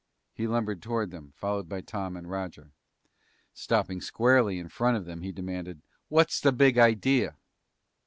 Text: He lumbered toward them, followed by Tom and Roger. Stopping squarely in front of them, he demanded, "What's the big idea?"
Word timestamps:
He 0.33 0.47
lumbered 0.47 0.81
toward 0.81 1.11
them, 1.11 1.31
followed 1.35 1.69
by 1.69 1.81
Tom 1.81 2.17
and 2.17 2.27
Roger. 2.27 2.71
Stopping 3.53 4.01
squarely 4.01 4.57
in 4.57 4.67
front 4.67 4.97
of 4.97 5.05
them, 5.05 5.21
he 5.21 5.31
demanded, 5.31 5.83
"What's 6.09 6.39
the 6.41 6.51
big 6.51 6.79
idea?" 6.79 7.35